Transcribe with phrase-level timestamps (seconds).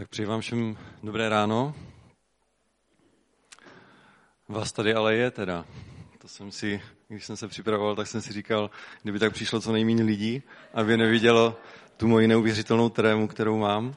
[0.00, 1.74] Tak přeji vám všem dobré ráno.
[4.48, 5.64] Vás tady ale je teda.
[6.18, 8.70] To jsem si, když jsem se připravoval, tak jsem si říkal,
[9.02, 10.42] kdyby tak přišlo co nejméně lidí,
[10.74, 11.56] aby nevidělo
[11.96, 13.96] tu moji neuvěřitelnou trému, kterou mám.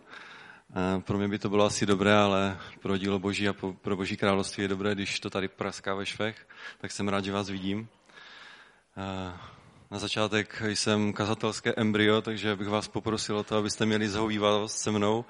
[1.00, 4.64] Pro mě by to bylo asi dobré, ale pro dílo Boží a pro Boží království
[4.64, 6.48] je dobré, když to tady praská ve švech,
[6.78, 7.88] tak jsem rád, že vás vidím.
[9.92, 14.92] Na začátek jsem kazatelské embryo, takže bych vás poprosil o to, abyste měli zhovývavost se
[14.92, 15.26] mnou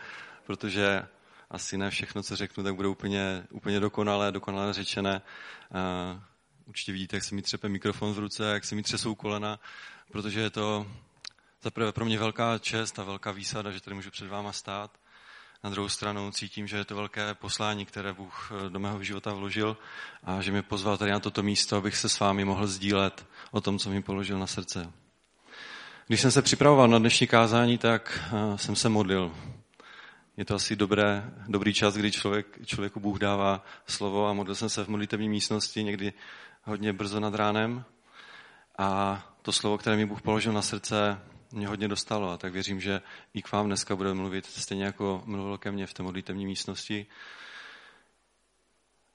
[0.46, 1.05] protože
[1.52, 5.22] asi ne všechno, co řeknu, tak bude úplně, úplně dokonalé, dokonale řečené.
[6.66, 9.59] Určitě vidíte, jak se mi třepe mikrofon v ruce, jak se mi třesou kolena,
[10.12, 10.88] protože je to
[11.62, 14.91] zaprvé pro mě velká čest a velká výsada, že tady můžu před váma stát.
[15.63, 19.77] Na druhou stranu cítím, že je to velké poslání, které Bůh do mého života vložil
[20.23, 23.62] a že mě pozval tady na toto místo, abych se s vámi mohl sdílet o
[23.62, 24.91] tom, co mi položil na srdce.
[26.07, 29.35] Když jsem se připravoval na dnešní kázání, tak jsem se modlil
[30.38, 34.70] je to asi dobré, dobrý čas, kdy člověk, člověku Bůh dává slovo a modlil jsem
[34.70, 36.13] se v modlitevní místnosti někdy
[36.63, 37.85] hodně brzo nad ránem
[38.77, 41.20] a to slovo, které mi Bůh položil na srdce,
[41.52, 43.02] mě hodně dostalo a tak věřím, že
[43.34, 47.05] i k vám dneska bude mluvit stejně jako mluvil ke mně v té modlitevní místnosti.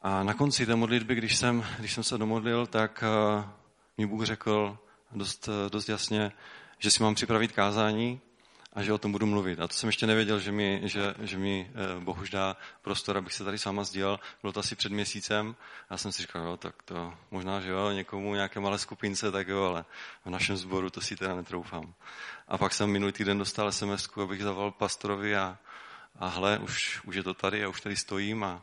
[0.02, 3.04] A na konci té modlitby, když jsem, když jsem se domodlil, tak
[3.38, 3.44] uh,
[3.98, 4.78] mi Bůh řekl
[5.12, 6.32] dost, dost jasně,
[6.78, 8.20] že si mám připravit kázání
[8.78, 9.60] a že o tom budu mluvit.
[9.60, 13.34] A to jsem ještě nevěděl, že mi, že, že mi eh, Boh dá prostor, abych
[13.34, 14.20] se tady sama sdílel.
[14.42, 15.56] Bylo to asi před měsícem.
[15.90, 19.48] Já jsem si říkal, jo, tak to možná, že jo, někomu nějaké malé skupince, tak
[19.48, 19.84] jo, ale
[20.24, 21.94] v našem sboru to si teda netroufám.
[22.48, 25.58] A pak jsem minulý týden dostal sms abych zavolal pastorovi a,
[26.18, 28.62] a hle, už, už je to tady a už tady stojím a,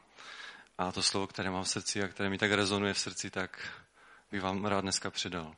[0.77, 3.67] a to slovo, které mám v srdci a které mi tak rezonuje v srdci, tak
[4.31, 5.55] bych vám rád dneska předal.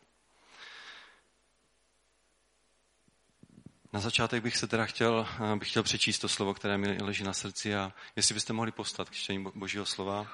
[3.93, 7.23] Na začátek bych se teda chtěl, eh, bych chtěl přečíst to slovo, které mi leží
[7.23, 10.27] na srdci a jestli byste mohli postat k čtení Božího slova.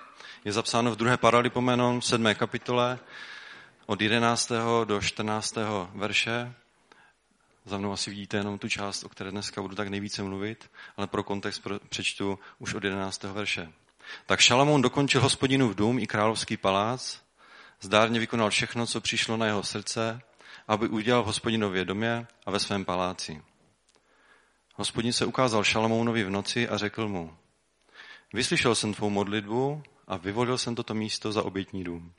[0.46, 3.00] Je zapsáno v druhé paralipomenon, v sedmé kapitole,
[3.86, 4.52] od 11.
[4.86, 5.90] do 14.
[5.94, 6.54] verše.
[7.66, 11.08] Za mnou asi vidíte jenom tu část, o které dneska budu tak nejvíce mluvit, ale
[11.08, 13.24] pro kontext přečtu už od 11.
[13.24, 13.72] verše.
[14.26, 17.20] Tak Šalamoun dokončil hospodinu v dům i královský palác,
[17.82, 20.22] zdárně vykonal všechno, co přišlo na jeho srdce,
[20.68, 23.42] aby udělal v hospodinově domě a ve svém paláci.
[24.76, 27.38] Hospodin se ukázal Šalamounovi v noci a řekl mu,
[28.34, 32.14] vyslyšel jsem tvou modlitbu a vyvolil jsem toto místo za obětní dům.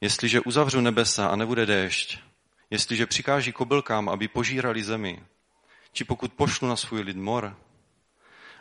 [0.00, 2.18] Jestliže uzavřu nebesa a nebude déšť,
[2.70, 5.22] jestliže přikáží kobylkám, aby požírali zemi,
[5.92, 7.56] či pokud pošlu na svůj lid mor,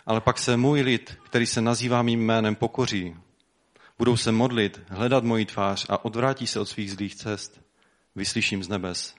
[0.05, 3.16] ale pak se můj lid, který se nazývá mým jménem, pokoří,
[3.97, 7.62] budou se modlit, hledat moji tvář a odvrátí se od svých zlých cest,
[8.16, 9.16] vyslyším z nebes,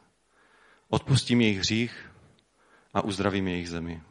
[0.88, 2.10] odpustím jejich hřích
[2.94, 4.03] a uzdravím jejich zemi.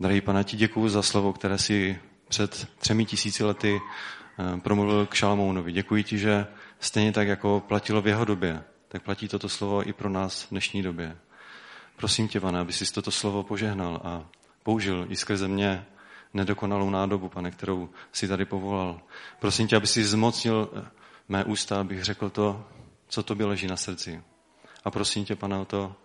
[0.00, 5.14] Drahý pane, ti děkuji za slovo, které si před třemi tisíci lety eh, promluvil k
[5.14, 5.72] Šalamounovi.
[5.72, 6.46] Děkuji ti, že
[6.80, 10.50] stejně tak, jako platilo v jeho době, tak platí toto slovo i pro nás v
[10.50, 11.16] dnešní době.
[11.96, 14.26] Prosím tě, pane, aby si toto slovo požehnal a
[14.62, 15.86] použil i skrze mě
[16.34, 19.00] nedokonalou nádobu, pane, kterou si tady povolal.
[19.38, 20.88] Prosím tě, aby si zmocnil eh,
[21.28, 22.64] mé ústa, abych řekl to,
[23.12, 24.22] co tobě leží na srdci.
[24.84, 25.96] A prosím tě, pane, o to,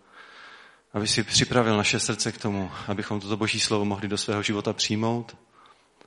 [0.94, 4.74] aby si připravil naše srdce k tomu, abychom toto boží slovo mohli do svého života
[4.74, 5.38] přijmout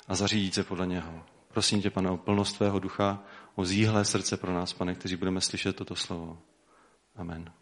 [0.08, 1.24] a zařídit se podle něho.
[1.52, 3.22] Prosím tě, pane, o plnost tvého ducha,
[3.54, 6.38] o zíhlé srdce pro nás, pane, kteří budeme slyšet toto slovo.
[7.16, 7.52] Amen.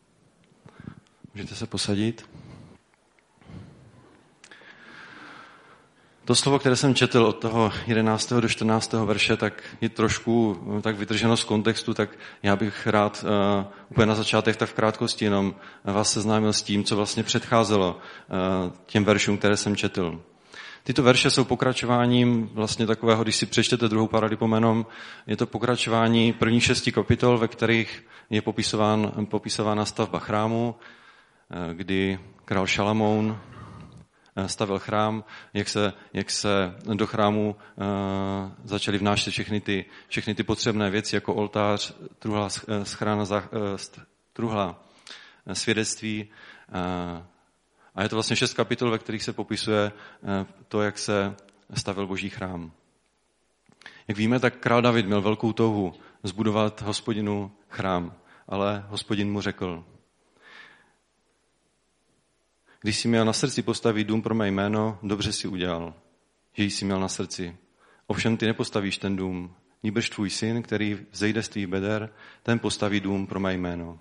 [1.35, 2.29] Můžete se posadit?
[6.29, 8.33] To slovo, které jsem četl od toho 11.
[8.33, 8.93] do 14.
[8.93, 12.11] verše, tak je trošku eh, tak vytrženo z kontextu, tak
[12.43, 16.85] já bych rád uh, úplně na začátek tak v krátkosti jenom vás seznámil s tím,
[16.85, 20.21] co vlastně předcházelo uh, těm veršům, které jsem četl.
[20.85, 24.87] Tyto verše jsou pokračováním vlastně takového, když si přečtete druhou paralipomenom,
[25.27, 30.75] je to pokračování prvních šesti kapitol, ve kterých je popisován, popisována stavba chrámu,
[31.73, 33.39] kdy král Šalamoun
[34.39, 35.25] Eh, stavil chrám,
[35.55, 37.85] jak se, jak se do chrámu uh,
[38.65, 43.41] začaly vnášet všechny ty, všechny ty potřebné věci, jako oltář, truhla, eh, schrána, uh,
[44.33, 44.85] truhla
[45.53, 46.29] svědectví.
[47.95, 49.93] A je to vlastně šest kapitol, ve kterých se popisuje
[50.69, 51.37] to, jak se
[51.75, 52.73] stavil boží chrám.
[54.09, 58.15] Jak víme, tak král David měl velkou touhu zbudovat hospodinu chrám,
[58.49, 59.85] ale hospodin mu řekl,
[62.81, 65.95] když jsi měl na srdci postavit dům pro mé jméno, dobře si udělal,
[66.53, 67.57] že jsi měl na srdci.
[68.07, 72.11] Ovšem ty nepostavíš ten dům, níbrž tvůj syn, který zejde z tvých beder,
[72.43, 73.99] ten postaví dům pro mé jméno.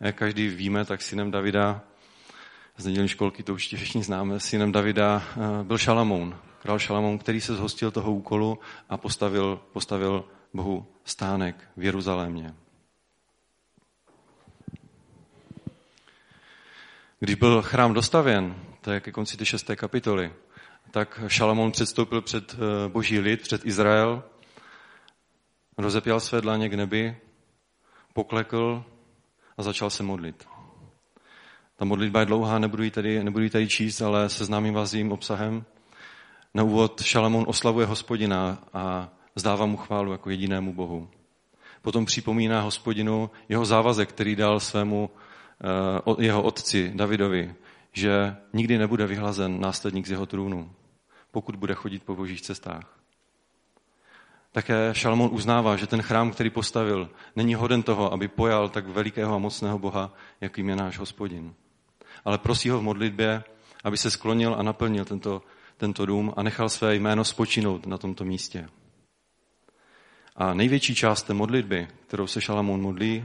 [0.00, 1.82] Jak každý víme, tak synem Davida
[2.76, 6.36] z nedělní školky, to určitě všichni známe, synem Davida eh, byl Šalamoun.
[6.62, 10.24] Král Šalamoun, který se zhostil toho úkolu a postavil, postavil
[10.54, 12.54] Bohu stánek v Jeruzalémě.
[17.18, 20.32] Když byl chrám dostavěn, to je ke konci té šesté kapitoly,
[20.90, 24.22] tak Šalamón předstoupil před eh, boží lid, před Izrael,
[25.78, 27.16] rozepěl své dlaně k nebi,
[28.12, 28.84] poklekl
[29.56, 30.48] a začal se modlit.
[31.76, 34.94] Ta modlitba je dlouhá, nebudu ji tady, nebudu ji tady číst, ale seznámím vás s
[34.94, 35.64] jejím obsahem.
[36.54, 41.08] Na úvod Šalamón oslavuje hospodina a zdává mu chválu jako jedinému Bohu.
[41.82, 45.10] Potom připomíná hospodinu jeho závazek, který dal svému
[46.18, 47.54] jeho otci Davidovi,
[47.92, 50.72] že nikdy nebude vyhlazen následník z jeho trůnu,
[51.30, 53.00] pokud bude chodit po božích cestách.
[54.52, 59.34] Také Šalmon uznává, že ten chrám, který postavil, není hoden toho, aby pojal tak velikého
[59.34, 61.54] a mocného Boha, jakým je náš hospodin.
[62.24, 63.44] Ale prosí ho v modlitbě,
[63.84, 65.42] aby se sklonil a naplnil tento,
[65.76, 68.68] tento dům a nechal své jméno spočinout na tomto místě.
[70.36, 73.24] A největší část té modlitby, kterou se Šalamón modlí,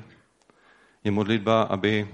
[1.03, 2.07] je modlitba, aby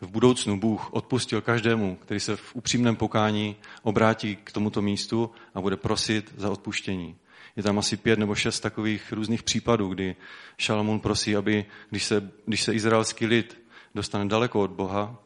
[0.00, 5.60] v budoucnu Bůh odpustil každému, který se v upřímném pokání obrátí k tomuto místu a
[5.60, 7.16] bude prosit za odpuštění.
[7.56, 10.16] Je tam asi pět nebo šest takových různých případů, kdy
[10.58, 13.62] Šalamún prosí, aby, když se, když se izraelský lid
[13.94, 15.18] dostane daleko od Boha,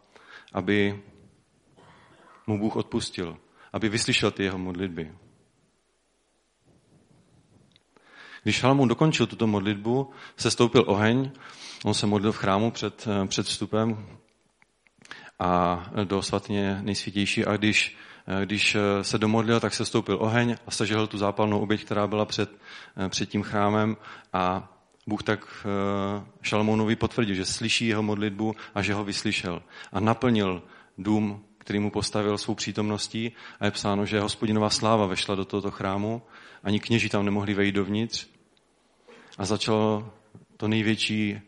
[0.53, 1.03] aby
[2.47, 3.37] mu Bůh odpustil,
[3.73, 5.13] aby vyslyšel ty jeho modlitby.
[8.43, 11.31] Když Šalamún dokončil tuto modlitbu, se stoupil oheň,
[11.85, 14.07] on se modlil v chrámu před, před vstupem
[15.39, 17.45] a do svatně nejsvětější.
[17.45, 17.97] A když,
[18.45, 22.51] když se domodlil, tak se stoupil oheň a stažil tu zápalnou oběť, která byla před,
[23.09, 23.97] před tím chrámem.
[24.33, 24.77] A
[25.07, 29.63] Bůh tak eh, Šalmounovi potvrdil, že slyší jeho modlitbu a že ho vyslyšel.
[29.93, 30.63] A naplnil
[30.99, 33.33] dům, který mu postavil svou přítomností.
[33.61, 36.23] A je psáno, že hospodinová sláva vešla do tohoto chrámu,
[36.63, 38.27] ani kněží tam nemohli vejít dovnitř.
[39.39, 40.13] A začalo
[40.57, 41.43] to největší eh,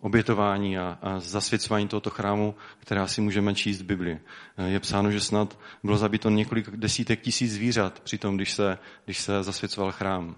[0.00, 4.18] obětování a, a zasvěcování tohoto chrámu, která si můžeme číst v Bibli.
[4.56, 8.78] Eh, je psáno, že snad bylo zabito několik desítek tisíc zvířat při tom, když se,
[9.04, 10.36] když se zasvěcoval chrám.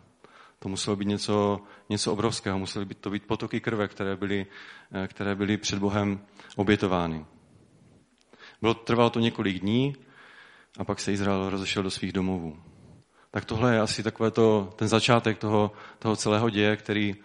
[0.59, 4.47] To muselo být něco, něco obrovského, musely být to být potoky krve, které byly,
[4.93, 6.21] eh, které byly před Bohem
[6.57, 7.27] obětovány.
[8.61, 9.97] Bylo, trvalo to několik dní
[10.79, 12.57] a pak se Izrael rozešel do svých domovů.
[13.31, 17.25] Tak tohle je asi takové to, ten začátek toho, toho celého děje, který, eh,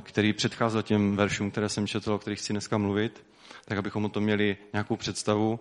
[0.00, 3.26] který předcházel těm veršům, které jsem četl, o kterých chci dneska mluvit,
[3.64, 5.60] tak abychom o tom měli nějakou představu.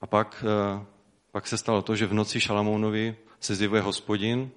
[0.00, 0.84] A pak, eh,
[1.32, 4.50] pak se stalo to, že v noci Šalamounovi se zjevuje hospodin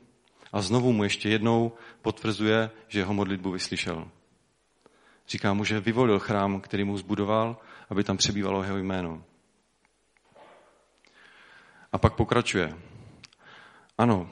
[0.53, 1.71] a znovu mu ještě jednou
[2.01, 4.07] potvrzuje, že jeho modlitbu vyslyšel.
[5.27, 7.57] Říká mu, že vyvolil chrám, který mu zbudoval,
[7.89, 9.23] aby tam přebývalo jeho jméno.
[11.91, 12.77] A pak pokračuje.
[13.97, 14.29] Ano,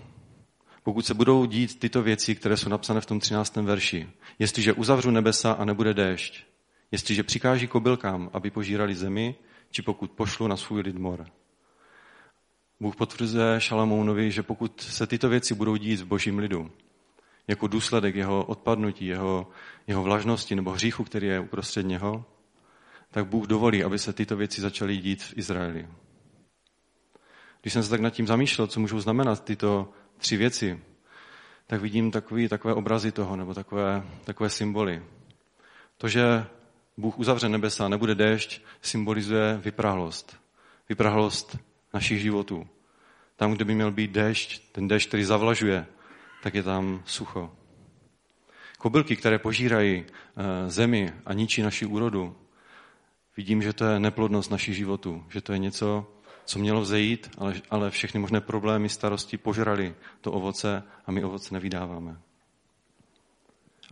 [0.86, 3.56] pokud se budou dít tyto věci, které jsou napsané v tom 13.
[3.56, 4.10] verši,
[4.40, 6.44] jestliže uzavřu nebesa a nebude déšť,
[6.92, 9.36] jestliže přikáží kobylkám, aby požírali zemi,
[9.72, 11.26] či pokud pošlu na svůj lid mor.
[12.80, 16.72] Bůh potvrzuje Šalamounovi, že pokud se tyto věci budou dít v božím lidu,
[17.48, 19.48] jako důsledek jeho odpadnutí, jeho,
[19.88, 22.26] jeho vlažnosti nebo hříchu, který je uprostřed něho,
[23.12, 25.88] tak Bůh dovolí, aby se tyto věci začaly dít v Izraeli.
[27.62, 30.80] Když jsem se tak nad tím zamýšlel, co můžou znamenat tyto tři věci,
[31.68, 35.04] tak vidím takový, takové obrazy toho, nebo takové, takové symboly.
[35.98, 36.46] To, že
[36.98, 40.38] Bůh uzavře nebesa, nebude déšť, symbolizuje vyprahlost.
[40.90, 41.58] Vyprahlost
[41.94, 42.68] našich životů.
[43.36, 45.86] Tam, kde by měl být déšť, ten déšť, který zavlažuje,
[46.44, 47.52] tak je tam sucho.
[48.78, 52.36] Kobylky, které požírají eh, zemi a ničí naši úrodu,
[53.38, 56.15] vidím, že to je neplodnost našich životů, že to je něco,
[56.46, 61.54] co mělo vzejít, ale, ale všechny možné problémy, starosti požrali to ovoce a my ovoce
[61.54, 62.18] nevydáváme.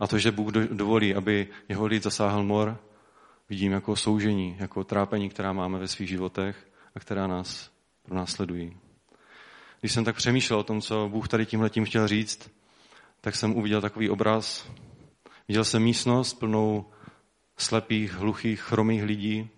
[0.00, 2.78] A to, že Bůh dovolí, aby jeho lid zasáhl mor,
[3.50, 7.70] vidím jako soužení, jako trápení, která máme ve svých životech a která nás
[8.02, 8.76] pronásledují.
[9.80, 12.50] Když jsem tak přemýšlel o tom, co Bůh tady tímhle tím chtěl říct,
[13.20, 14.68] tak jsem uviděl takový obraz.
[15.48, 16.86] Viděl jsem místnost plnou
[17.56, 19.50] slepých, hluchých, chromých lidí,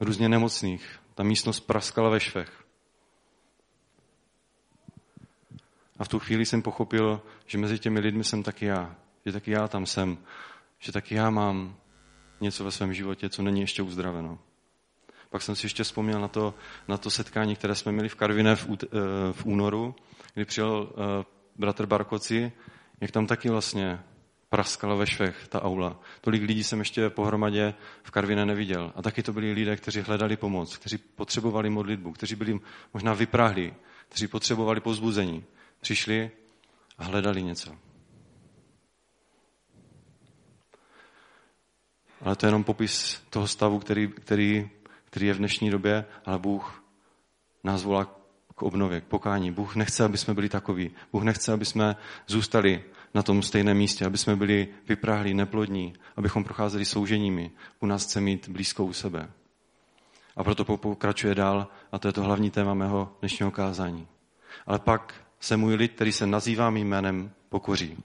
[0.00, 2.64] různě nemocných, ta místnost praskala ve švech.
[5.98, 8.96] A v tu chvíli jsem pochopil, že mezi těmi lidmi jsem taky já.
[9.26, 10.18] Že taky já tam jsem.
[10.78, 11.76] Že taky já mám
[12.40, 14.38] něco ve svém životě, co není ještě uzdraveno.
[15.30, 16.54] Pak jsem si ještě vzpomněl na to,
[16.88, 18.86] na to setkání, které jsme měli v Karviné v, eh,
[19.32, 19.94] v únoru,
[20.34, 21.24] kdy přijel uh,
[21.56, 22.52] bratr Barkoci,
[23.00, 24.00] jak tam taky vlastně
[24.50, 26.00] praskala ve švech ta aula.
[26.20, 28.92] Tolik lidí jsem ještě pohromadě v Karviné neviděl.
[28.96, 32.60] A taky to byli lidé, kteří hledali pomoc, kteří potřebovali modlitbu, kteří byli
[32.94, 33.74] možná vyprahli,
[34.08, 35.44] kteří potřebovali pozbuzení.
[35.80, 36.30] Přišli
[36.98, 37.76] a hledali něco.
[42.20, 44.70] Ale to je jenom popis toho stavu, který, který,
[45.04, 46.84] který je v dnešní době, ale Bůh
[47.64, 48.04] nás volá
[48.54, 49.50] k obnově, k pokání.
[49.50, 50.90] Bůh nechce, aby jsme byli takoví.
[51.12, 56.44] Bůh nechce, aby jsme zůstali na tom stejném místě, aby jsme byli vyprahlí, neplodní, abychom
[56.44, 57.50] procházeli souženími.
[57.80, 59.30] U nás chce mít blízko u sebe.
[60.36, 64.06] A proto pokračuje dál a to je to hlavní téma mého dnešního kázání.
[64.66, 67.96] Ale pak se můj lid, který se nazývá mým jménem, pokoří.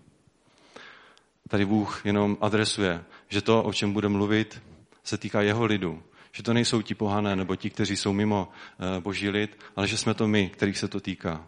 [1.47, 4.61] Tady Bůh jenom adresuje, že to, o čem bude mluvit,
[5.03, 6.03] se týká jeho lidu.
[6.31, 9.97] Že to nejsou ti pohané nebo ti, kteří jsou mimo eh, boží lid, ale že
[9.97, 11.47] jsme to my, kterých se to týká.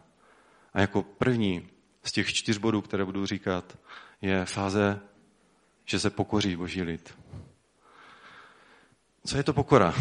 [0.74, 1.68] A jako první
[2.04, 3.78] z těch čtyř bodů, které budu říkat,
[4.22, 5.00] je fáze,
[5.86, 7.18] že se pokoří boží lid.
[9.26, 9.94] Co je to pokora?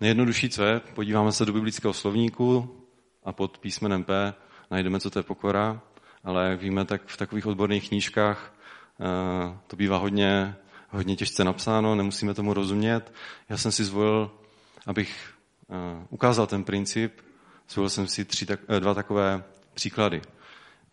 [0.00, 2.80] Nejjednodušší, co je, podíváme se do biblického slovníku
[3.24, 4.34] a pod písmenem P
[4.70, 5.80] najdeme, co to je pokora,
[6.24, 8.54] ale jak víme, tak v takových odborných knížkách
[9.00, 10.56] eh, to bývá hodně,
[10.90, 13.12] hodně těžce napsáno, nemusíme tomu rozumět.
[13.48, 14.30] Já jsem si zvolil,
[14.86, 15.34] abych
[15.70, 17.20] eh, ukázal ten princip,
[17.68, 20.22] zvolil jsem si tři, eh, dva takové příklady.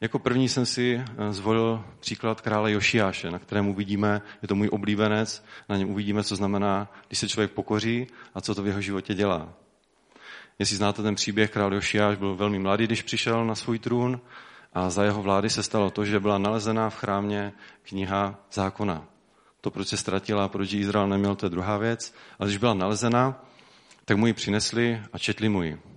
[0.01, 4.69] Jako první jsem si eh, zvolil příklad krále Jošiáše, na kterém uvidíme, je to můj
[4.71, 8.81] oblíbenec, na něm uvidíme, co znamená, když se člověk pokoří a co to v jeho
[8.81, 9.53] životě dělá.
[10.59, 14.21] Jestli znáte ten příběh, král Jošiáš byl velmi mladý, když přišel na svůj trůn
[14.73, 19.05] a za jeho vlády se stalo to, že byla nalezená v chrámě kniha zákona.
[19.61, 22.15] To, proč se ztratila, proč Izrael neměl, to je druhá věc.
[22.39, 23.45] Ale když byla nalezena,
[24.05, 25.92] tak mu ji přinesli a četli mu ji.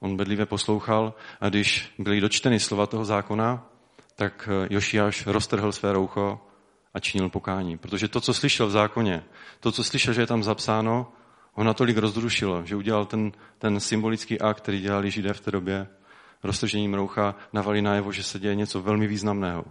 [0.00, 3.66] On bedlivě poslouchal a když byly dočteny slova toho zákona,
[4.14, 6.40] tak eh, Jošiáš roztrhl své roucho
[6.94, 7.78] a činil pokání.
[7.78, 9.24] Protože to, co slyšel v zákoně,
[9.60, 11.12] to, co slyšel, že je tam zapsáno,
[11.52, 15.86] ho natolik rozrušilo, že udělal ten, ten symbolický akt, který dělali židé v té době,
[16.42, 19.64] roztržením roucha, navali najevo, že se děje něco velmi významného.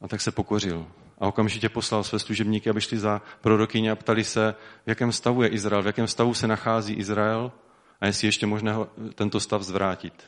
[0.00, 0.86] A tak se pokořil.
[1.18, 4.54] A okamžitě poslal své služebníky, aby šli za prorokyně a ptali se,
[4.86, 7.52] v jakém stavu je Izrael, v jakém stavu se nachází Izrael
[8.00, 8.74] a jestli ještě možné
[9.14, 10.24] tento stav zvrátit.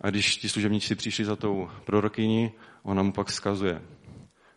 [0.00, 3.82] A když ti služebníci přišli za tou prorokyní, ona mu pak vzkazuje.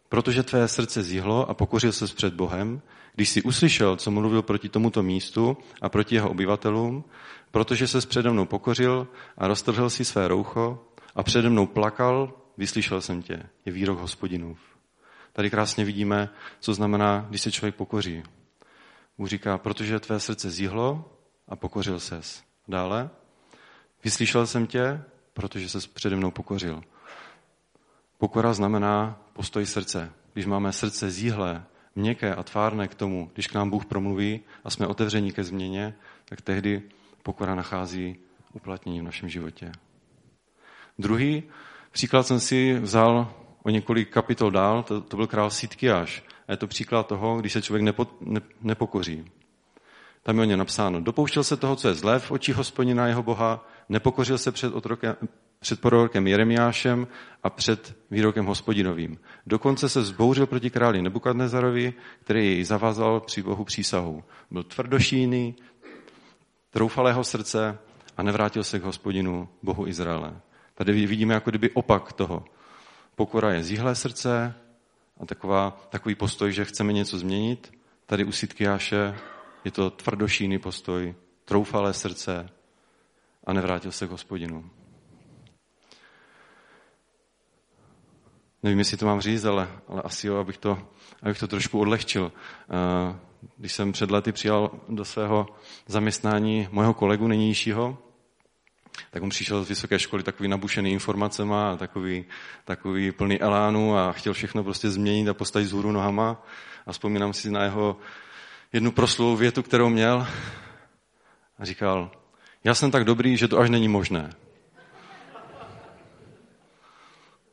[0.09, 2.81] Protože tvé srdce zjihlo a pokořil se před Bohem,
[3.15, 7.03] když jsi uslyšel, co mluvil proti tomuto místu a proti jeho obyvatelům,
[7.51, 13.01] protože se přede mnou pokořil a roztrhl si své roucho a přede mnou plakal, vyslyšel
[13.01, 13.43] jsem tě.
[13.65, 14.59] Je výrok hospodinův.
[15.33, 18.23] Tady krásně vidíme, co znamená, když se člověk pokoří.
[19.17, 21.14] Bůh říká, protože tvé srdce zjihlo
[21.47, 22.43] a pokořil ses.
[22.67, 23.09] Dále,
[24.03, 25.01] vyslyšel jsem tě,
[25.33, 26.83] protože ses přede mnou pokořil.
[28.17, 30.11] Pokora znamená postoj srdce.
[30.33, 31.63] Když máme srdce zíhlé,
[31.95, 35.95] měkké a tvárné k tomu, když k nám Bůh promluví a jsme otevření ke změně,
[36.25, 36.81] tak tehdy
[37.23, 38.15] pokora nachází
[38.53, 39.71] uplatnění v našem životě.
[40.99, 41.43] Druhý
[41.91, 43.33] příklad jsem si vzal
[43.63, 46.23] o několik kapitol dál, to, to byl král Sitkiáš.
[46.47, 49.25] A je to příklad toho, když se člověk nepo, ne, nepokoří.
[50.25, 51.01] Tam je o ně napsáno.
[51.01, 55.15] Dopouštěl se toho, co je zlé v očích hospodina jeho boha, nepokořil se před, otrokem,
[55.59, 57.07] před prorokem Jeremiášem
[57.43, 59.17] a před výrokem hospodinovým.
[59.47, 64.23] Dokonce se zbouřil proti králi Nebukadnezarovi, který jej zavázal při bohu přísahu.
[64.51, 65.55] Byl tvrdošíný,
[66.69, 67.77] troufalého srdce
[68.17, 70.33] a nevrátil se k hospodinu, bohu Izraele.
[70.75, 72.45] Tady vidíme jako kdyby opak toho.
[73.15, 74.53] Pokora je zíhlé srdce
[75.19, 77.73] a taková, takový postoj, že chceme něco změnit.
[78.05, 79.15] Tady u Sitkiáše
[79.65, 82.49] je to tvrdošíný postoj, troufalé srdce
[83.43, 84.69] a nevrátil se k hospodinu.
[88.63, 90.87] Nevím, jestli to mám říct, ale, ale asi jo, abych to,
[91.23, 92.31] abych to trošku odlehčil.
[92.31, 93.19] Eh,
[93.57, 95.47] když jsem před lety přijal do svého
[95.87, 97.97] zaměstnání mého kolegu nynějšího,
[99.11, 102.25] tak on přišel z vysoké školy takový nabušený informacemi a takový,
[102.65, 106.45] takový plný elánu a chtěl všechno prostě změnit a postavit zhůru nohama.
[106.85, 107.97] A vzpomínám si na jeho
[108.75, 110.27] jednu proslou větu, kterou měl
[111.59, 112.11] a říkal,
[112.63, 114.29] já jsem tak dobrý, že to až není možné.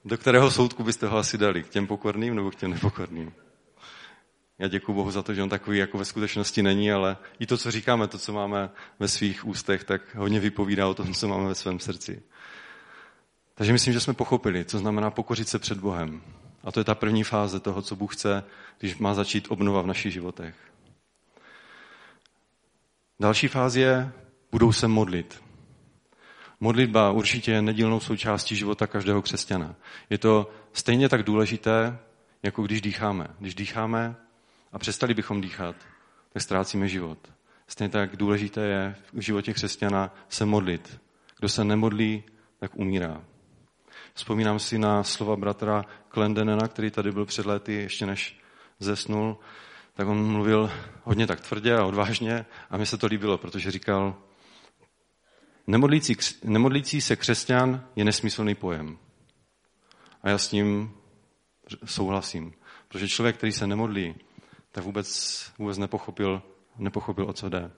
[0.05, 1.63] Do kterého soudku byste ho asi dali?
[1.63, 3.33] K těm pokorným nebo k těm nepokorným?
[4.59, 7.59] Já děkuji Bohu za to, že on takový jako ve skutečnosti není, ale i to,
[7.59, 11.49] co říkáme, to, co máme ve svých ústech, tak hodně vypovídá o tom, co máme
[11.49, 12.23] ve svém srdci.
[13.55, 16.23] Takže myslím, že jsme pochopili, co znamená pokořit se před Bohem.
[16.65, 18.45] A to je ta první fáze toho, co Bůh chce,
[18.79, 20.72] když má začít obnova v našich životech.
[23.23, 24.13] Další fáze je,
[24.53, 25.43] budou se modlit.
[26.61, 29.75] Modlitba určitě je nedílnou součástí života každého křesťana.
[30.11, 31.99] Je to stejně tak důležité,
[32.43, 33.27] jako když dýcháme.
[33.39, 34.17] Když dýcháme
[34.73, 35.77] a přestali bychom dýchat,
[36.33, 37.19] tak ztrácíme život.
[37.67, 41.01] Stejně tak důležité je v životě křesťana se modlit.
[41.39, 42.25] Kdo se nemodlí,
[42.59, 43.25] tak umírá.
[44.15, 48.41] Vzpomínám si na slova bratra Klendenena, který tady byl před lety, ještě než
[48.79, 49.39] zesnul,
[49.95, 50.71] tak on mluvil
[51.03, 54.17] hodně tak tvrdě a odvážně a mi se to líbilo, protože říkal,
[55.67, 58.99] nemodlící, nemodlící se křesťan je nesmyslný pojem.
[60.23, 60.95] A já s tím
[61.85, 62.53] souhlasím.
[62.89, 64.15] Protože člověk, který se nemodlí,
[64.73, 66.43] tak vůbec, vůbec nepochopil,
[66.79, 67.71] nepochopil, o co jde.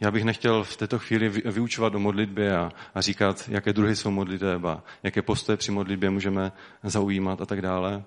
[0.00, 4.10] Já bych nechtěl v této chvíli vyučovat o modlitbě a, a říkat, jaké druhy jsou
[4.10, 8.04] modliteb a jaké postoje při modlitbě můžeme zaujímat a tak dále.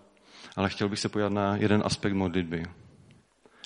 [0.55, 2.63] Ale chtěl bych se podívat na jeden aspekt modlitby.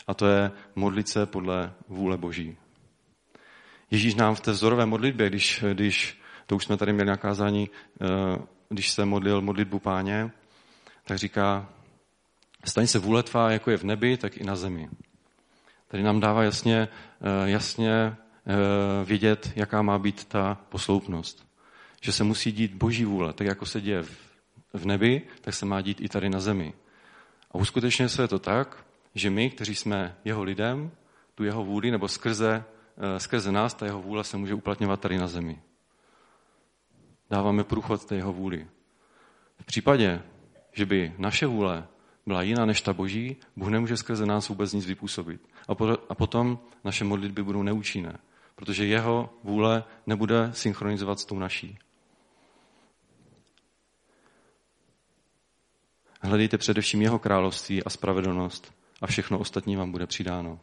[0.07, 2.57] A to je modlit se podle vůle Boží.
[3.91, 7.69] Ježíš nám v té vzorové modlitbě, když, když to už jsme tady měli na kázání,
[8.01, 8.05] eh,
[8.69, 10.31] když se modlil modlitbu páně,
[11.05, 11.69] tak říká,
[12.65, 14.89] staň se vůle tvá, jako je v nebi, tak i na zemi.
[15.87, 16.87] Tady nám dává jasně,
[17.21, 18.15] eh, jasně eh,
[19.05, 21.47] vědět, jaká má být ta posloupnost.
[22.01, 24.03] Že se musí dít boží vůle, tak jako se děje
[24.85, 26.73] nebi, tak se má dít i tady na zemi.
[27.51, 30.91] A uskutečně se je to tak, že my, kteří jsme jeho lidem,
[31.35, 32.63] tu jeho vůli, nebo skrze,
[32.97, 35.61] eh, skrze nás, ta jeho vůle se může uplatňovat tady na zemi.
[37.29, 38.67] Dáváme průchod té jeho vůli.
[39.61, 40.21] V případě,
[40.73, 41.87] že by naše vůle
[42.27, 45.41] byla jiná než ta boží, Bůh nemůže skrze nás vůbec nic vypůsobit.
[46.09, 48.17] A potom naše modlitby budou neúčinné,
[48.55, 51.77] protože jeho vůle nebude synchronizovat s tou naší.
[56.21, 60.59] Hledejte především jeho království a spravedlnost a všechno ostatní vám bude přidáno.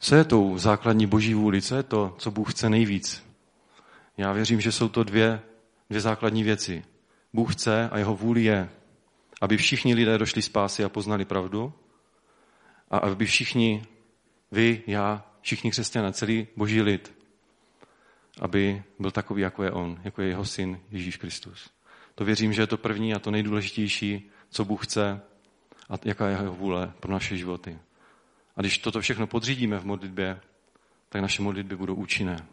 [0.00, 1.62] Co je tou základní boží vůli?
[1.62, 3.24] Co je to, co Bůh chce nejvíc?
[4.16, 5.40] Já věřím, že jsou to dvě,
[5.90, 6.84] dvě základní věci.
[7.32, 8.68] Bůh chce a jeho vůli je,
[9.40, 11.72] aby všichni lidé došli spásy a poznali pravdu
[12.90, 13.86] a aby všichni,
[14.52, 17.17] vy, já, všichni křesťané, celý boží lid,
[18.40, 21.70] aby byl takový, jako je on, jako je jeho syn Ježíš Kristus.
[22.14, 25.20] To věřím, že je to první a to nejdůležitější, co Bůh chce
[25.90, 27.78] a jaká je jeho vůle pro naše životy.
[28.56, 30.40] A když toto všechno podřídíme v modlitbě,
[31.08, 32.46] tak naše modlitby budou účinné.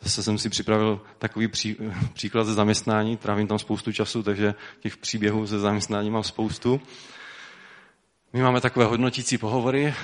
[0.00, 1.76] Zase jsem si připravil takový pří,
[2.12, 6.80] příklad ze zaměstnání, trávím tam spoustu času, takže těch příběhů ze zaměstnání mám spoustu.
[8.32, 9.94] My máme takové hodnotící pohovory,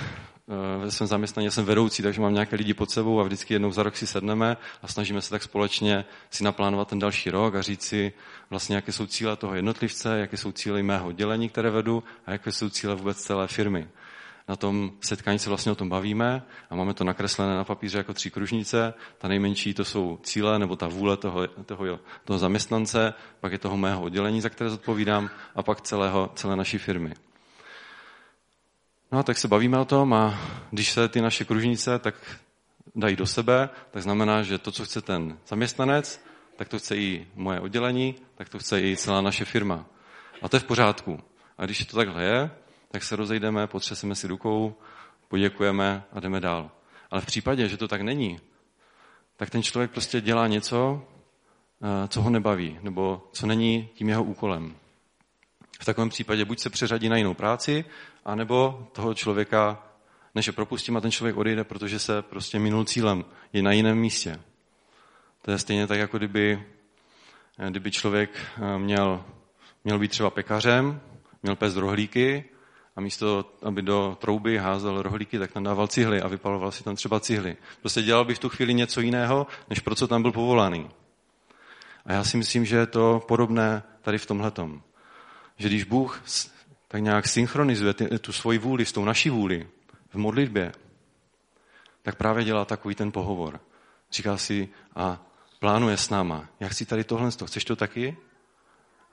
[0.79, 3.83] ve svém zaměstnání jsem vedoucí, takže mám nějaké lidi pod sebou a vždycky jednou za
[3.83, 7.83] rok si sedneme a snažíme se tak společně si naplánovat ten další rok a říct
[7.83, 8.13] si
[8.49, 12.51] vlastně, jaké jsou cíle toho jednotlivce, jaké jsou cíle mého oddělení, které vedu a jaké
[12.51, 13.87] jsou cíle vůbec celé firmy.
[14.47, 18.13] Na tom setkání se vlastně o tom bavíme a máme to nakreslené na papíře jako
[18.13, 18.93] tři kružnice.
[19.17, 23.77] Ta nejmenší to jsou cíle nebo ta vůle toho, toho, toho zaměstnance, pak je toho
[23.77, 27.13] mého oddělení, za které zodpovídám a pak celého, celé naší firmy.
[29.13, 30.39] No a tak se bavíme o tom a
[30.71, 32.15] když se ty naše kružnice tak
[32.95, 37.27] dají do sebe, tak znamená, že to, co chce ten zaměstnanec, tak to chce i
[37.35, 39.85] moje oddělení, tak to chce i celá naše firma.
[40.41, 41.19] A to je v pořádku.
[41.57, 42.51] A když to takhle je,
[42.91, 44.75] tak se rozejdeme, potřeseme si rukou,
[45.27, 46.71] poděkujeme a jdeme dál.
[47.11, 48.39] Ale v případě, že to tak není,
[49.37, 51.07] tak ten člověk prostě dělá něco,
[51.83, 54.75] eh, co ho nebaví, nebo co není tím jeho úkolem.
[55.79, 57.85] V takovém případě buď se přeřadí na jinou práci,
[58.25, 59.83] anebo toho člověka,
[60.35, 63.97] než je propustím a ten člověk odejde, protože se prostě minul cílem, je na jiném
[63.97, 64.39] místě.
[65.41, 66.63] To je stejně tak, jako kdyby,
[67.69, 69.23] kdyby člověk eh, měl,
[69.83, 71.01] měl být třeba pekařem,
[71.43, 72.45] měl pést rohlíky
[72.95, 76.95] a místo, aby do trouby házel rohlíky, tak tam dával cihly a vypaloval si tam
[76.95, 77.57] třeba cihly.
[77.79, 80.89] Prostě dělal by v tu chvíli něco jiného, než pro co tam byl povolaný.
[82.05, 84.81] A já si myslím, že je to podobné tady v tomhletom
[85.57, 86.23] že když Bůh
[86.87, 89.67] tak nějak synchronizuje tu svoji vůli s tou naší vůli
[90.09, 90.71] v modlitbě,
[92.01, 93.59] tak právě dělá takový ten pohovor.
[94.11, 95.25] Říká si a
[95.59, 96.49] plánuje s náma.
[96.59, 98.17] Já chci tady tohle, chceš to taky?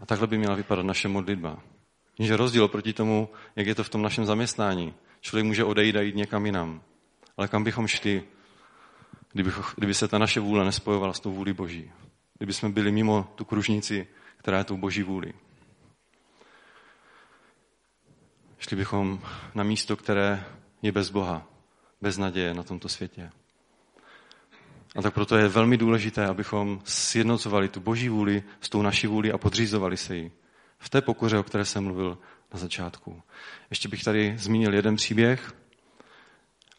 [0.01, 1.59] A takhle by měla vypadat naše modlitba.
[2.19, 4.95] Jenže rozdíl proti tomu, jak je to v tom našem zaměstnání.
[5.21, 6.83] Člověk může odejít a jít někam jinam.
[7.37, 8.23] Ale kam bychom šli,
[9.33, 11.93] kdyby, kdyby se ta naše vůle nespojovala s tou vůli Boží?
[12.39, 15.33] Kdyby jsme byli mimo tu kružnici, která je tou Boží vůli.
[18.61, 19.21] Šli bychom
[19.55, 20.45] na místo, které
[20.83, 21.47] je bez Boha,
[22.01, 23.31] bez naděje na tomto světě.
[24.97, 29.33] A tak proto je velmi důležité, abychom sjednocovali tu boží vůli s tou naší vůli
[29.33, 30.31] a podřízovali se jí.
[30.79, 32.19] V té pokoře, o které jsem mluvil
[32.53, 33.23] na začátku.
[33.71, 35.53] Ještě bych tady zmínil jeden příběh,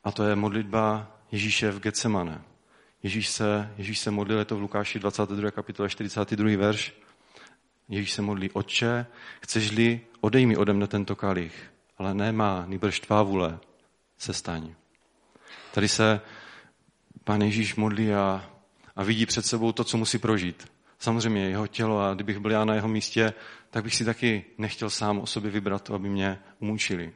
[0.04, 2.42] a to je modlitba Ježíše v Getsemane.
[3.04, 5.52] Ježíš se, Ježíš se modlil, je to v Lukáši 22.
[5.52, 6.58] kapitole 42.
[6.58, 6.94] verš.
[7.90, 9.06] Ježíš se modlí, Otče,
[9.42, 11.71] chceš-li, odej mi ode mne tento kalich,
[12.02, 13.60] ale nemá, nýbrž tvá vůle,
[14.18, 14.74] se staň.
[15.74, 16.22] Tady se
[17.24, 18.50] pán Ježíš modlí a,
[18.96, 20.72] a vidí před sebou to, co musí prožít.
[21.00, 23.34] Samozřejmě jeho tělo a kdybych byl já na jeho místě,
[23.70, 27.14] tak bych si taky nechtěl sám o sobě vybrat to, aby mě umučili.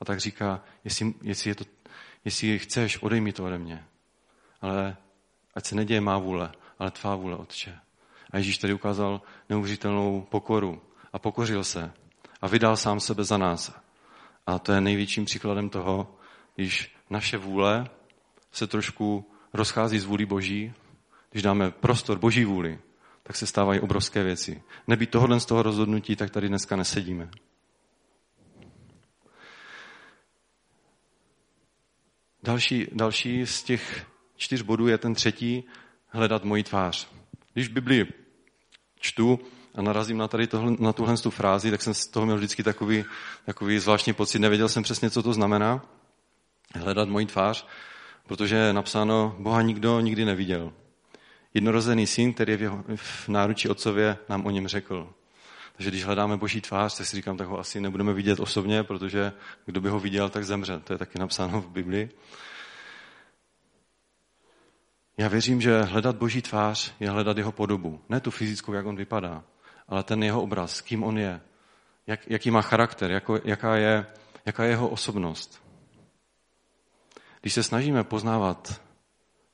[0.00, 1.64] A tak říká, jestli, jestli, je to,
[2.24, 3.84] jestli chceš, odej mi to ode mě.
[4.60, 4.96] Ale
[5.54, 7.78] ať se neděje má vůle, ale tvá vůle, Otče.
[8.30, 10.82] A Ježíš tady ukázal neuvěřitelnou pokoru
[11.12, 11.92] a pokořil se
[12.40, 13.83] a vydal sám sebe za nás.
[14.46, 16.16] A to je největším příkladem toho,
[16.54, 17.88] když naše vůle
[18.52, 20.72] se trošku rozchází z vůli Boží,
[21.30, 22.78] když dáme prostor Boží vůli,
[23.22, 24.62] tak se stávají obrovské věci.
[24.86, 27.30] Nebýt tohohle z toho rozhodnutí, tak tady dneska nesedíme.
[32.42, 35.64] Další, další z těch čtyř bodů je ten třetí,
[36.08, 37.08] hledat moji tvář.
[37.52, 38.06] Když Bibli
[39.00, 39.40] čtu
[39.74, 42.62] a narazím na, tady tohle, na tuhle tu frázi, tak jsem z toho měl vždycky
[42.62, 43.04] takový,
[43.46, 44.38] takový zvláštní pocit.
[44.38, 45.84] Nevěděl jsem přesně, co to znamená.
[46.74, 47.66] Hledat moji tvář,
[48.26, 50.72] protože je napsáno, Boha nikdo nikdy neviděl.
[51.54, 55.14] Jednorozený syn, který je v, jeho, v náručí otcově, nám o něm řekl.
[55.76, 59.32] Takže když hledáme boží tvář, tak si říkám, tak ho asi nebudeme vidět osobně, protože
[59.66, 60.80] kdo by ho viděl, tak zemře.
[60.84, 62.10] To je taky napsáno v Biblii.
[65.18, 68.00] Já věřím, že hledat boží tvář je hledat jeho podobu.
[68.08, 69.44] Ne tu fyzickou, jak on vypadá,
[69.88, 71.40] ale ten jeho obraz, kým on je,
[72.06, 74.06] jak, jaký má charakter, jako, jaká, je,
[74.46, 75.62] jaká je jeho osobnost.
[77.40, 78.82] Když se snažíme poznávat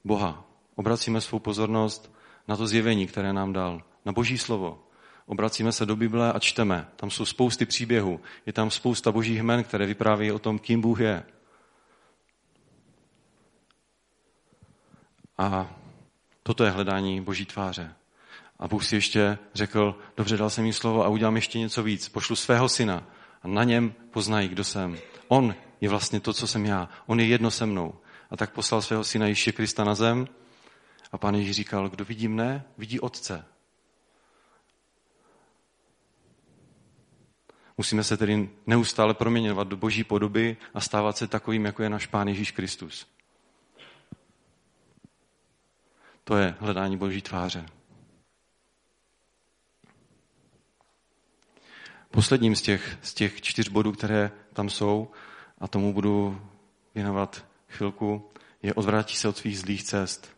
[0.04, 2.14] Boha, obracíme svou pozornost
[2.48, 4.86] na to zjevení, které nám dal, na Boží slovo.
[5.26, 6.88] Obracíme se do Bible a čteme.
[6.96, 8.20] Tam jsou spousty příběhů.
[8.46, 11.22] Je tam spousta božích jmen, které vyprávějí o tom, kým Bůh je.
[15.38, 15.76] A
[16.42, 17.94] toto je hledání boží tváře.
[18.60, 22.08] A Bůh si ještě řekl, dobře, dal jsem jí slovo a udělám ještě něco víc.
[22.08, 23.06] Pošlu svého syna
[23.42, 24.98] a na něm poznají, kdo jsem.
[25.28, 26.88] On je vlastně to, co jsem já.
[27.06, 27.94] On je jedno se mnou.
[28.30, 30.28] A tak poslal svého syna Ježíše Krista na zem
[31.12, 33.44] a pán Ježíš říkal, kdo vidí mne, vidí otce.
[37.78, 42.06] Musíme se tedy neustále proměňovat do boží podoby a stávat se takovým, jako je náš
[42.06, 43.06] pán Ježíš Kristus.
[46.24, 47.66] To je hledání boží tváře.
[52.10, 55.10] Posledním z těch, z těch čtyř bodů, které tam jsou,
[55.58, 56.40] a tomu budu
[56.94, 58.30] věnovat chvilku,
[58.62, 60.36] je odvrátit se od svých zlých cest.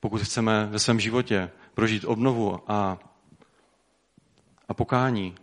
[0.00, 2.98] Pokud chceme ve svém životě prožít obnovu a,
[4.68, 5.34] a pokání,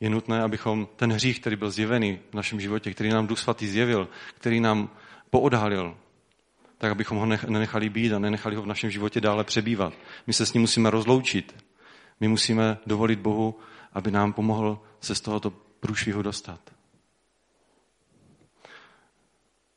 [0.00, 3.68] je nutné, abychom ten hřích, který byl zjevený v našem životě, který nám Duch Svatý
[3.68, 4.90] zjevil, který nám
[5.30, 5.96] poodhalil,
[6.78, 9.92] tak abychom ho nenechali být a nenechali ho v našem životě dále přebývat.
[10.26, 11.64] My se s ním musíme rozloučit.
[12.20, 13.58] My musíme dovolit Bohu,
[13.94, 16.60] aby nám pomohl se z tohoto průšvihu dostat.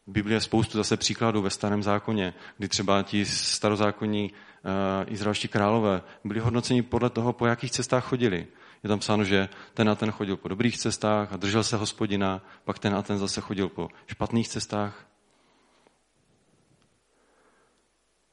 [0.07, 5.47] V Biblii je spoustu zase příkladů ve starém zákoně, kdy třeba ti starozákonní uh, izraelští
[5.47, 8.47] králové byli hodnoceni podle toho, po jakých cestách chodili.
[8.83, 12.41] Je tam psáno, že ten a ten chodil po dobrých cestách a držel se hospodina,
[12.63, 15.05] pak ten a ten zase chodil po špatných cestách.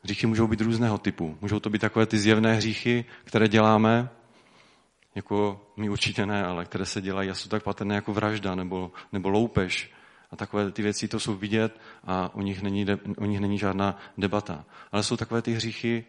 [0.02, 1.38] Hříchy můžou být různého typu.
[1.40, 4.08] Můžou to být takové ty zjevné hříchy, které děláme,
[5.14, 8.92] jako my určitě ne, ale které se dělají a jsou tak patrné jako vražda nebo,
[9.12, 9.92] nebo loupež.
[10.30, 12.86] A takové ty věci to jsou vidět a o nich, není,
[13.18, 14.64] o nich není žádná debata.
[14.92, 16.04] Ale jsou takové ty hříchy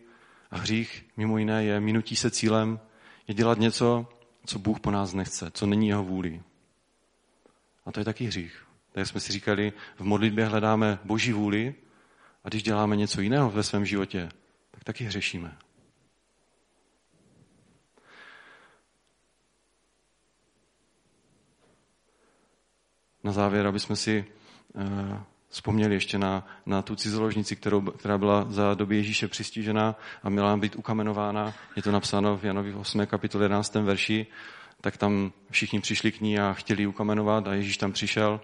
[0.52, 2.80] a hřích mimo jiné je minutí se cílem,
[3.28, 4.08] je dělat něco,
[4.46, 6.41] co Bůh po nás nechce, co není jeho vůli.
[7.86, 8.65] A to je taky hřích.
[8.91, 11.76] Tak jsme si říkali, v modlitbě hledáme boží vůli
[12.44, 14.30] a když děláme něco jiného ve svém životě,
[14.72, 15.58] tak taky hřešíme.
[23.26, 24.26] Na závěr, aby jsme si
[24.74, 24.84] uh,
[25.50, 30.58] vzpomněli ještě na, na tu cizoložnici, kterou, která byla za doby Ježíše přistížená a měla
[30.58, 31.54] být ukamenována.
[31.76, 33.06] Je to napsáno v Janovi 8.
[33.06, 33.76] kapitole 11.
[33.76, 34.28] verši.
[34.82, 38.42] Tak tam všichni přišli k ní a chtěli ji ukamenovat a Ježíš tam přišel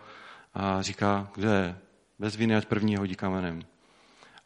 [0.54, 1.78] a říká, kde je?
[2.20, 3.62] Bez viny, ať první hodí kamenem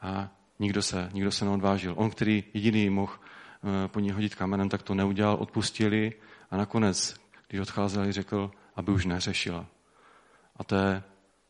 [0.02, 1.94] a nikdo se, nikdo se neodvážil.
[1.98, 6.14] On, který jediný mohl eh, po ní hodit kamenem, tak to neudělal, odpustili
[6.52, 7.16] a nakonec,
[7.48, 9.66] když odcházeli, řekl, aby už neřešila.
[10.56, 11.04] A to je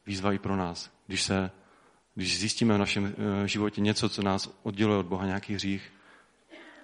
[0.06, 0.92] výzva i pro nás.
[1.08, 1.52] Když, se,
[2.16, 5.92] když zjistíme v našem eh, životě něco, co nás odděluje od Boha, nějaký hřích,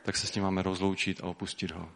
[0.04, 1.90] tak se s tím máme rozloučit a opustit ho.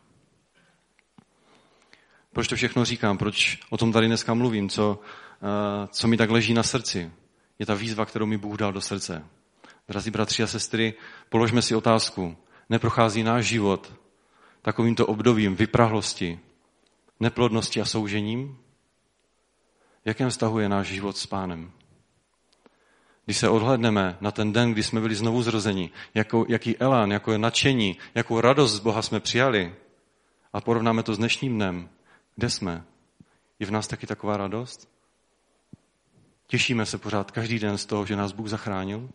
[2.34, 3.18] Proč to všechno říkám?
[3.18, 4.70] Proč o tom tady dneska mluvím?
[4.70, 7.12] Co, eh, co mi tak leží na srdci?
[7.60, 9.26] Je ta výzva, kterou mi Bůh dal do srdce.
[9.88, 10.94] Drazí bratři a sestry,
[11.30, 12.38] položme si otázku.
[12.70, 13.94] Neprochází náš život
[14.66, 16.40] takovýmto obdobím vyprahlosti,
[17.20, 18.58] neplodnosti a soužením?
[20.06, 21.72] V jakém vztahu je náš život s pánem?
[23.26, 27.32] Když se odhledneme na ten den, kdy jsme byli znovu zrozeni, jakou, jaký elán, jako
[27.32, 29.76] je nadšení, jakou radost z Boha jsme přijali
[30.54, 31.90] a porovnáme to s dnešním dnem,
[32.36, 32.84] kde jsme?
[33.60, 34.90] Je v nás taky taková radost?
[36.48, 39.10] Těšíme se pořád každý den z toho, že nás Bůh zachránil?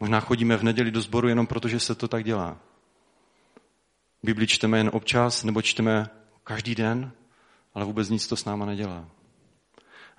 [0.00, 2.58] Možná chodíme v neděli do sboru jenom proto, že se to tak dělá.
[4.22, 6.10] Bibli čteme jen občas, nebo čteme
[6.44, 7.12] každý den,
[7.74, 9.08] ale vůbec nic to s náma nedělá.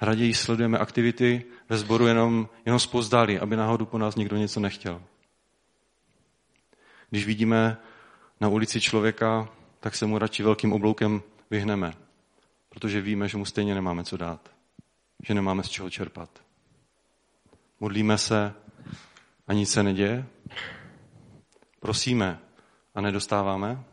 [0.02, 5.02] Raději sledujeme aktivity ve sboru jenom, jenom spozdali, aby náhodou po nás někdo něco nechtěl.
[7.10, 7.78] Když vidíme
[8.42, 11.94] na ulici člověka, tak se mu radši velkým obloukem vyhneme,
[12.70, 14.50] protože víme, že mu stejně nemáme co dát,
[15.24, 16.30] že nemáme z čeho čerpat.
[17.80, 18.54] Modlíme se
[19.48, 20.26] a nic se neděje?
[21.80, 22.40] Prosíme
[22.96, 23.84] a nedostáváme?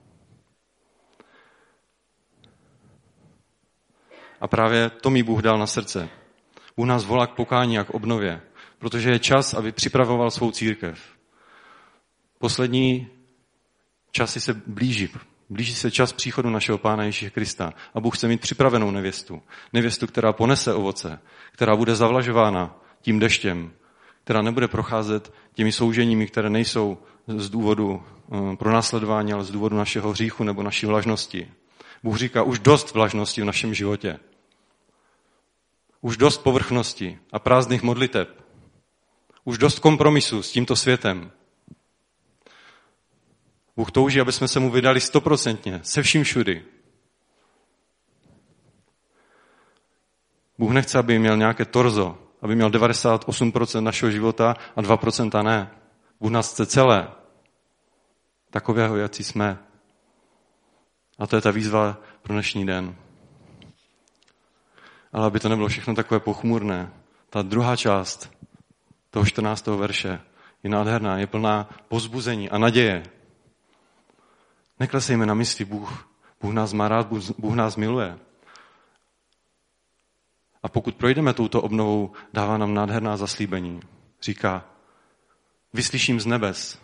[4.43, 6.09] A právě to mi Bůh dal na srdce.
[6.77, 8.41] Bůh nás volá k pokání a k obnově,
[8.79, 11.01] protože je čas, aby připravoval svou církev.
[12.39, 13.09] Poslední
[14.11, 15.09] časy se blíží.
[15.51, 19.43] Blíží se čas příchodu našeho Pána Ježíše Krista a Bůh chce mít připravenou nevěstu.
[19.73, 21.19] Nevěstu, která ponese ovoce,
[21.53, 23.73] která bude zavlažována tím deštěm,
[24.25, 29.77] která nebude procházet těmi souženími, které nejsou z důvodu eh, pro následování, ale z důvodu
[29.77, 31.51] našeho hříchu nebo naší vlažnosti.
[32.03, 34.19] Bůh říká, už dost vlažnosti v našem životě.
[36.03, 38.29] Už dost povrchnosti a prázdných modliteb.
[39.45, 41.31] Už dost kompromisu s tímto světem.
[43.77, 46.65] Bůh touží, aby jsme se mu vydali stoprocentně, se vším všudy.
[50.59, 55.71] Bůh nechce, aby měl nějaké torzo, aby měl 98% našeho života a 2% ne.
[56.21, 57.09] Bůh nás chce celé.
[58.51, 59.59] Takového, jací jsme.
[61.19, 62.97] A to je ta výzva pro dnešní den.
[65.13, 66.91] Ale aby to nebylo všechno takové pochmurné,
[67.31, 68.31] ta druhá část
[69.11, 69.67] toho 14.
[69.67, 70.21] verše
[70.63, 73.03] je nádherná, je plná pozbuzení a naděje.
[74.81, 76.09] Neklesejme na mysli, Bůh,
[76.41, 77.07] Bůh nás má rád,
[77.39, 78.19] Bůh, nás miluje.
[80.63, 83.81] A pokud projdeme touto obnovou, dává nám nádherná zaslíbení.
[84.23, 84.65] Říká,
[85.73, 86.79] vyslyším z nebes.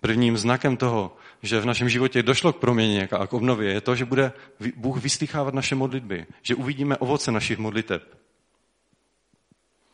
[0.00, 3.96] Prvním znakem toho, že v našem životě došlo k proměně a k obnově, je to,
[3.96, 4.32] že bude
[4.76, 8.02] Bůh vyslychávat naše modlitby, že uvidíme ovoce našich modliteb.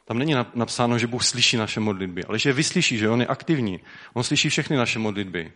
[0.05, 3.81] Tam není napsáno, že Bůh slyší naše modlitby, ale že vyslyší, že On je aktivní.
[4.13, 5.53] On slyší všechny naše modlitby,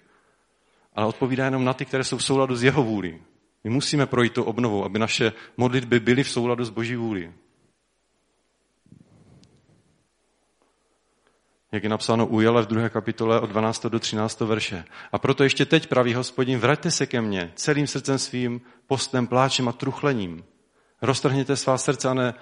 [0.94, 3.20] ale odpovídá jenom na ty, které jsou v souladu s jeho vůli.
[3.64, 7.32] My musíme projít tu obnovou, aby naše modlitby byly v souladu s Boží vůli.
[11.72, 13.86] Jak je napsáno u Jele v druhé kapitole od 12.
[13.86, 14.40] do 13.
[14.40, 14.84] verše.
[15.12, 19.68] A proto ještě teď, praví hospodin, vraťte se ke mně celým srdcem svým, postem, pláčem
[19.68, 20.44] a truchlením.
[21.02, 22.34] Roztrhněte svá srdce a ne,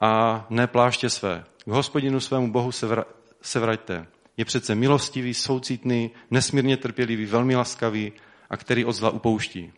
[0.00, 1.44] a ne pláště své.
[1.64, 3.04] K hospodinu svému Bohu se, vra,
[3.42, 4.06] se vraťte.
[4.36, 8.12] Je přece milostivý, soucitný, nesmírně trpělivý, velmi laskavý
[8.50, 9.72] a který od zla upouští.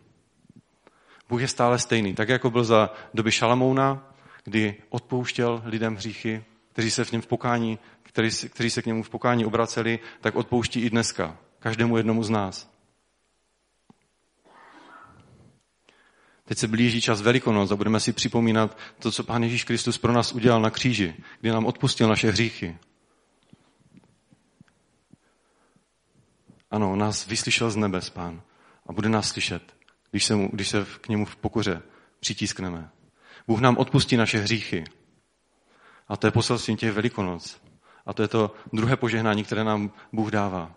[1.29, 2.13] Bůh je stále stejný.
[2.13, 6.43] Tak jako byl za doby Šalamouna, kdy odpouštěl lidem hříchy,
[6.73, 10.35] kteří se v něm v pokání, kteří, kteří se k němu v pokání obraceli, tak
[10.35, 11.37] odpouští i dneska.
[11.59, 12.71] Každému jednomu z nás.
[16.45, 20.13] Teď se blíží čas Velikonoc a budeme si připomínat to, co Pán Ježíš Kristus pro
[20.13, 22.77] nás udělal na kříži, kdy nám odpustil naše hříchy.
[26.71, 28.41] Ano, nás vyslyšel z nebes, Pán,
[28.87, 29.79] a bude nás slyšet
[30.11, 31.81] když se, mu, když se k němu v pokoře
[32.19, 32.89] přitískneme.
[33.47, 34.83] Bůh nám odpustí naše hříchy.
[36.07, 37.61] A to je poselstvím těch velikonoc.
[38.09, 40.71] A to je to druhé požehnání, které nám Bůh dává.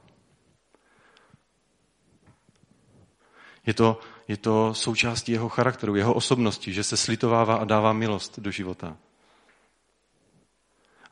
[3.66, 8.38] Je to, je to součástí jeho charakteru, jeho osobnosti, že se slitovává a dává milost
[8.38, 8.96] do života.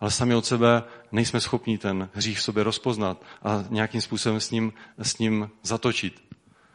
[0.00, 4.50] Ale sami od sebe nejsme schopni ten hřích v sobě rozpoznat a nějakým způsobem s
[4.50, 6.30] ním, s ním zatočit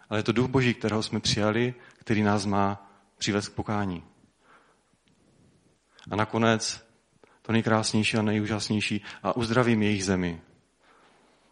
[0.09, 4.03] ale je to duch boží, kterého jsme přijali, který nás má přivést k pokání.
[6.11, 6.84] A nakonec
[7.45, 10.41] to nejkrásnější a nejúžasnější a uzdravím jejich zemi.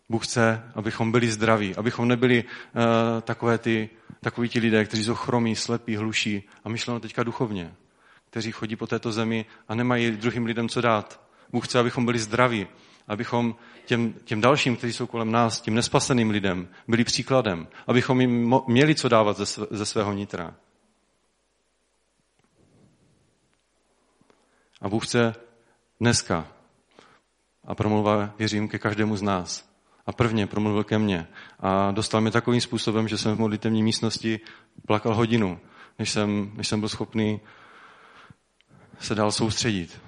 [0.10, 2.82] Bůh chce, abychom byli zdraví, abychom nebyli uh,
[3.22, 3.90] takové ty,
[4.22, 7.74] takoví ti lidé, kteří jsou chromí, slepí, hluší a myšleno teďka duchovně,
[8.30, 11.22] kteří chodí po této zemi a nemají druhým lidem co dát.
[11.52, 12.68] Bůh chce, abychom byli zdraví,
[13.08, 18.54] abychom těm, těm dalším, kteří jsou kolem nás, těm nespaseným lidem, byli příkladem, abychom jim
[18.68, 20.56] měli co dávat ze, ze svého nitra.
[24.82, 25.36] A Bůh chce
[26.00, 26.48] dneska
[27.68, 29.74] a promluvá, věřím, ke každému z nás.
[30.06, 31.28] A prvně promluvil ke mně
[31.60, 34.40] a dostal mě takovým způsobem, že jsem v modlitevní místnosti
[34.88, 35.60] plakal hodinu,
[36.00, 37.42] než jsem, než jsem byl schopný
[39.00, 40.02] se dál soustředit.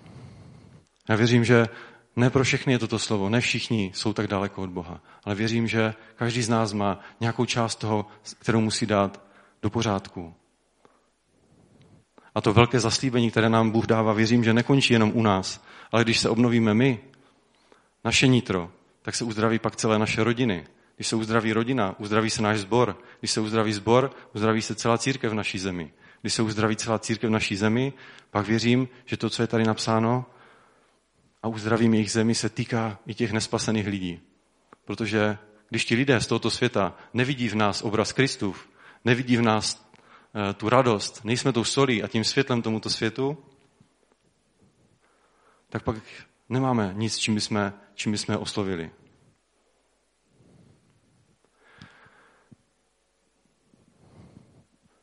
[1.10, 1.68] Já věřím, že
[2.16, 5.68] ne pro všechny je toto slovo, ne všichni jsou tak daleko od Boha, ale věřím,
[5.68, 8.06] že každý z nás má nějakou část toho,
[8.40, 9.22] kterou musí dát
[9.62, 10.36] do pořádku.
[12.36, 16.04] A to velké zaslíbení, které nám Bůh dává, věřím, že nekončí jenom u nás, ale
[16.04, 17.00] když se obnovíme my,
[18.04, 18.72] naše nitro,
[19.02, 20.68] tak se uzdraví pak celé naše rodiny.
[20.96, 22.98] Když se uzdraví rodina, uzdraví se náš zbor.
[23.20, 25.94] Když se uzdraví zbor, uzdraví se celá církev v naší zemi.
[26.22, 27.94] Když se uzdraví celá církev v naší zemi,
[28.32, 30.26] pak věřím, že to, co je tady napsáno,
[31.44, 34.20] a uzdravím jejich zemi, se týká i těch nespasených lidí.
[34.86, 35.38] Protože
[35.70, 38.70] když ti lidé z tohoto světa nevidí v nás obraz Kristův,
[39.06, 39.85] nevidí v nás
[40.58, 43.38] tu radost, nejsme tou solí a tím světlem tomuto světu,
[45.70, 45.96] tak pak
[46.50, 48.92] nemáme nic, čím bychom, čím bychom oslovili.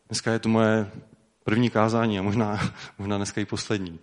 [0.08, 0.90] Dneska je to moje
[1.44, 4.00] první kázání a možná, možná dneska i poslední,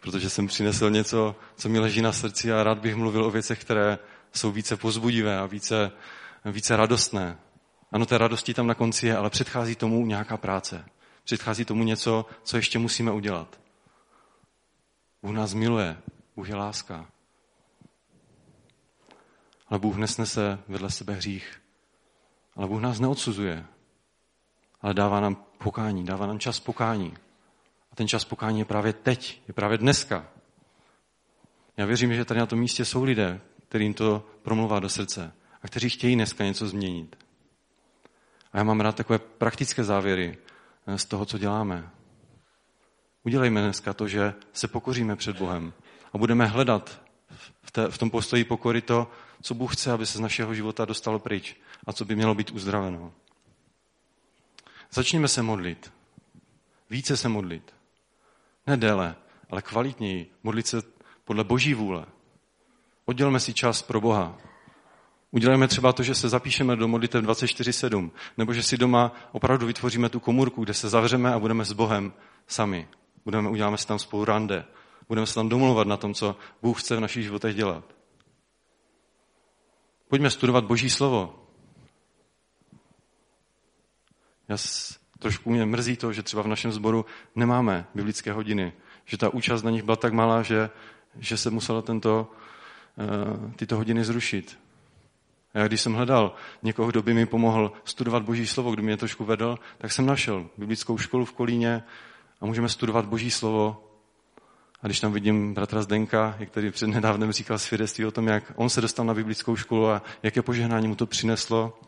[0.00, 3.60] protože jsem přinesl něco, co mi leží na srdci a rád bych mluvil o věcech,
[3.60, 3.98] které
[4.32, 5.92] jsou více pozbudivé a více,
[6.44, 7.38] více radostné.
[7.92, 10.84] Ano, té radosti tam na konci je, ale předchází tomu nějaká práce.
[11.24, 13.60] Předchází tomu něco, co ještě musíme udělat.
[15.22, 15.96] Bůh nás miluje,
[16.36, 17.06] Bůh je láska.
[19.68, 21.62] Ale Bůh nesnese vedle sebe hřích.
[22.56, 23.66] Ale Bůh nás neodsuzuje.
[24.80, 27.14] Ale dává nám pokání, dává nám čas pokání.
[27.92, 30.26] A ten čas pokání je právě teď, je právě dneska.
[31.76, 35.66] Já věřím, že tady na tom místě jsou lidé, kterým to promluvá do srdce a
[35.66, 37.27] kteří chtějí dneska něco změnit.
[38.52, 40.38] A já mám rád takové praktické závěry
[40.86, 41.90] eh, z toho, co děláme.
[43.24, 45.72] Udělejme dneska to, že se pokoříme před Bohem
[46.12, 47.00] a budeme hledat
[47.62, 49.10] v, té, v tom postoji pokory to,
[49.42, 51.56] co Bůh chce, aby se z našeho života dostalo pryč
[51.86, 53.12] a co by mělo být uzdraveno.
[54.90, 55.92] Začněme se modlit.
[56.90, 57.74] Více se modlit.
[58.66, 59.16] Ne déle,
[59.50, 60.32] ale kvalitněji.
[60.42, 60.82] Modlit se
[61.24, 62.06] podle boží vůle.
[63.04, 64.38] Oddělme si čas pro Boha.
[65.30, 70.08] Udělejme třeba to, že se zapíšeme do modlitev 24-7, nebo že si doma opravdu vytvoříme
[70.08, 72.12] tu komůrku, kde se zavřeme a budeme s Bohem
[72.46, 72.88] sami.
[73.24, 74.64] Budeme, uděláme si tam spolu rande.
[75.08, 77.84] Budeme se tam domluvat na tom, co Bůh chce v našich životech dělat.
[80.08, 81.46] Pojďme studovat Boží slovo.
[84.48, 84.56] Já
[85.18, 88.72] trošku mě mrzí to, že třeba v našem sboru nemáme biblické hodiny.
[89.04, 90.70] Že ta účast na nich byla tak malá, že,
[91.18, 92.30] že se muselo tento,
[92.96, 94.58] uh, tyto hodiny zrušit.
[95.58, 99.24] Já když jsem hledal někoho, kdo by mi pomohl studovat Boží slovo, kdo mě trošku
[99.24, 101.82] vedl, tak jsem našel biblickou školu v Kolíně
[102.40, 103.84] a můžeme studovat Boží slovo.
[104.82, 108.52] A když tam vidím bratra Zdenka, jak tady před nedávnem říkal svědectví o tom, jak
[108.56, 111.78] on se dostal na biblickou školu a jaké požehnání mu to přineslo,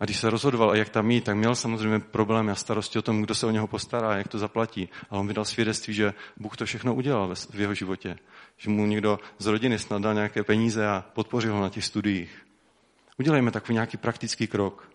[0.00, 3.02] a když se rozhodoval, a jak tam mít, tak měl samozřejmě problém a starosti o
[3.02, 4.88] tom, kdo se o něho postará, jak to zaplatí.
[5.10, 8.16] A on vydal svědectví, že Bůh to všechno udělal v jeho životě.
[8.56, 12.46] Že mu někdo z rodiny snad dal nějaké peníze a podpořil ho na těch studiích.
[13.18, 14.90] Udělejme takový nějaký praktický krok.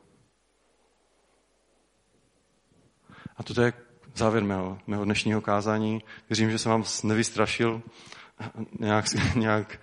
[3.38, 3.74] A toto je
[4.16, 6.04] závěr mého, mého dnešního kázání.
[6.30, 7.82] Věřím, že jsem vám nevystrašil,
[8.80, 9.82] nějak, nějak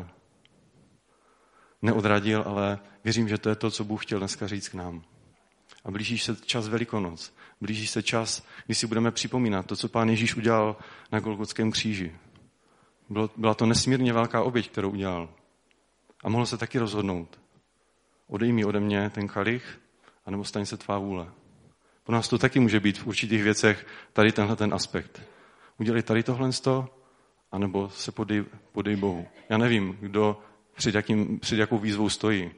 [0.00, 0.06] uh,
[1.82, 5.02] neodradil, ale věřím, že to je to, co Bůh chtěl dneska říct k nám.
[5.84, 7.34] A blíží se čas Velikonoc.
[7.60, 10.76] Blíží se čas, kdy si budeme připomínat to, co pán Ježíš udělal
[11.12, 12.16] na Golgotském kříži.
[13.08, 15.28] Bylo, byla to nesmírně velká oběť, kterou udělal.
[16.24, 17.40] A mohl se taky rozhodnout.
[18.26, 19.80] Odej mi ode mě ten kalich,
[20.26, 21.32] anebo staň se tvá vůle.
[22.04, 25.22] Pro nás to taky může být v určitých věcech tady tenhle ten aspekt.
[25.78, 26.50] Udělej tady tohle
[27.52, 29.26] anebo se podej, podej Bohu.
[29.48, 30.40] Já nevím, kdo
[30.78, 32.50] před, jakým, před jakou výzvou stojí.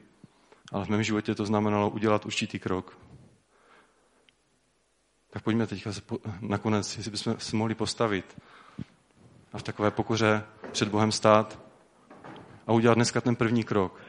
[0.71, 2.97] Ale v mém životě to znamenalo udělat určitý krok.
[5.29, 5.67] Tak pojďme
[6.05, 8.41] po, nakonec, jestli bychom se mohli postavit
[9.53, 11.59] a v takové pokoře před Bohem stát
[12.67, 14.01] a udělat dneska ten první krok.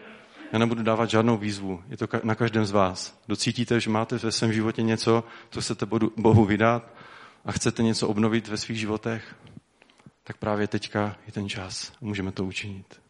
[0.53, 3.21] Já nebudu dávat žádnou výzvu, je to na každém z vás.
[3.29, 5.87] Docítíte, že máte ve svém životě něco, co chcete
[6.17, 6.95] Bohu vydat
[7.45, 9.37] a chcete něco obnovit ve svých životech,
[10.25, 13.02] tak právě teďka je ten čas a můžeme to učinit.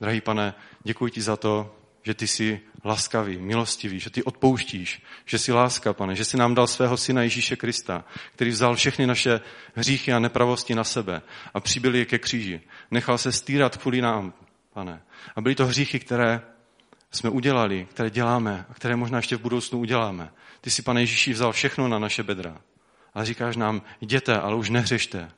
[0.00, 0.54] Drahý pane,
[0.84, 5.92] děkuji ti za to, že ty jsi laskavý, milostivý, že ty odpouštíš, že jsi láska,
[5.92, 9.40] pane, že jsi nám dal svého syna Ježíše Krista, který vzal všechny naše
[9.74, 11.22] hříchy a nepravosti na sebe
[11.54, 12.60] a přibyl je ke kříži.
[12.90, 14.32] Nechal se stýrat kvůli nám,
[14.72, 15.02] pane.
[15.36, 16.42] A byly to hříchy, které
[17.10, 20.32] jsme udělali, které děláme a které možná ještě v budoucnu uděláme.
[20.60, 22.60] Ty jsi, pane Ježíši, vzal všechno na naše bedra.
[23.14, 25.30] A říkáš nám, jděte, ale už nehřešte.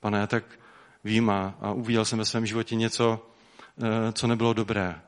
[0.00, 0.44] Pane, tak
[1.04, 3.26] vím a, a uviděl jsem ve svém životě něco,
[4.12, 5.00] co nebylo dobré.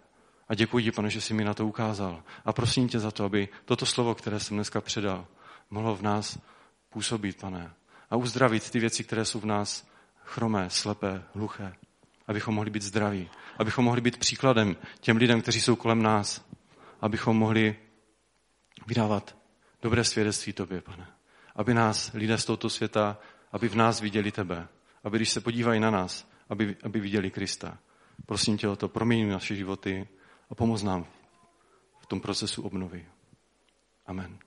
[0.48, 2.22] A děkuji ti, pane, že jsi mi na to ukázal.
[2.44, 5.26] A prosím tě za to, aby toto slovo, které jsem dneska předal,
[5.70, 6.38] mohlo v nás
[6.88, 7.70] působit, pane.
[8.10, 9.86] A uzdravit ty věci, které jsou v nás
[10.24, 11.72] chromé, slepé, hluché.
[12.26, 13.30] Abychom mohli být zdraví.
[13.58, 16.44] Abychom mohli být příkladem těm lidem, kteří jsou kolem nás.
[17.00, 17.76] Abychom mohli
[18.86, 19.36] vydávat
[19.82, 21.06] dobré svědectví tobě, pane.
[21.56, 23.18] Aby nás lidé z tohoto světa,
[23.52, 24.68] aby v nás viděli tebe.
[25.04, 27.78] Aby když se podívají na nás, aby, aby viděli Krista.
[28.26, 30.08] Prosím tě o to, proměň naše životy
[30.50, 31.06] a pomoz nám
[32.00, 33.06] v tom procesu obnovy.
[34.06, 34.38] Amen.